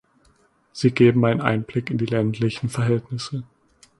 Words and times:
Sie 0.71 0.89
geben 0.89 1.27
einen 1.27 1.41
Einblick 1.41 1.91
in 1.91 1.99
die 1.99 2.07
ländlichen 2.07 2.69
Verhältnisse. 2.69 3.43